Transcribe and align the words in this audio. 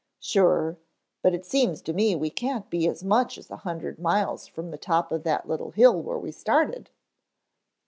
"Sure, 0.19 0.79
but 1.21 1.35
it 1.35 1.45
seems 1.45 1.79
to 1.83 1.93
me 1.93 2.15
we 2.15 2.31
can't 2.31 2.71
be 2.71 2.87
as 2.87 3.03
much 3.03 3.37
as 3.37 3.51
a 3.51 3.57
hundred 3.57 3.99
miles 3.99 4.47
from 4.47 4.71
the 4.71 4.77
top 4.79 5.11
of 5.11 5.21
that 5.21 5.47
little 5.47 5.69
hill, 5.69 6.01
where 6.01 6.17
we 6.17 6.31
started. 6.31 6.89